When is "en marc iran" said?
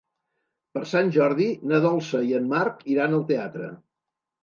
2.41-3.19